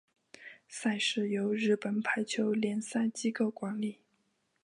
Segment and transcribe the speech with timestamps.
[0.67, 3.99] 赛事由日本排球联赛机构管理。